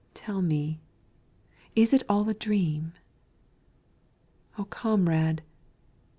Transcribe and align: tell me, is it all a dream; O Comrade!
tell 0.15 0.41
me, 0.41 0.81
is 1.75 1.93
it 1.93 2.01
all 2.09 2.27
a 2.27 2.33
dream; 2.33 2.91
O 4.57 4.65
Comrade! 4.65 5.43